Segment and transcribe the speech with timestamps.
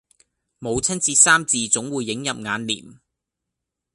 [0.57, 2.99] 母親節三字總會映入眼廉